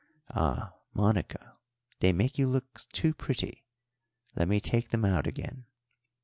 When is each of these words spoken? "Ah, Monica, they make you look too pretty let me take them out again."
"Ah, 0.31 0.73
Monica, 0.95 1.57
they 1.99 2.11
make 2.11 2.39
you 2.39 2.47
look 2.47 2.87
too 2.91 3.13
pretty 3.13 3.63
let 4.35 4.47
me 4.47 4.59
take 4.59 4.89
them 4.89 5.05
out 5.05 5.27
again." 5.27 5.65